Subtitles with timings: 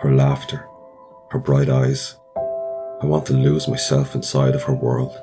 [0.00, 0.66] her laughter,
[1.30, 2.16] her bright eyes.
[3.02, 5.14] I want to lose myself inside of her world.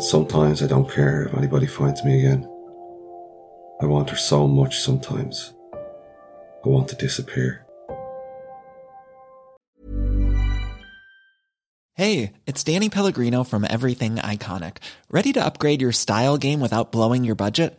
[0.00, 2.48] Sometimes I don't care if anybody finds me again.
[3.80, 5.54] I want her so much sometimes.
[5.72, 7.64] I want to disappear.
[11.94, 14.78] Hey, it's Danny Pellegrino from Everything Iconic.
[15.10, 17.78] Ready to upgrade your style game without blowing your budget?